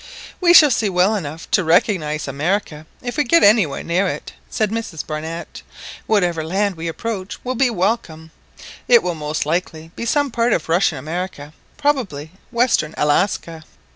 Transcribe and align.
"We 0.39 0.51
shall 0.55 0.71
see 0.71 0.89
well 0.89 1.15
enough 1.15 1.45
to 1.51 1.63
recognise 1.63 2.27
America, 2.27 2.87
if 3.03 3.17
we 3.17 3.23
get 3.23 3.43
anywhere 3.43 3.83
near 3.83 4.07
it," 4.07 4.33
said 4.49 4.71
Mrs 4.71 5.05
Barnett. 5.05 5.61
"Whatever 6.07 6.43
land 6.43 6.73
we 6.75 6.87
approach 6.87 7.37
will 7.45 7.53
be 7.53 7.69
welcome. 7.69 8.31
It 8.87 9.03
will 9.03 9.13
most 9.13 9.45
likely 9.45 9.91
be 9.95 10.07
some 10.07 10.31
part 10.31 10.53
of 10.53 10.67
Russian 10.69 10.97
America—probably 10.97 12.31
Western 12.51 12.95
Alaska." 12.97 13.63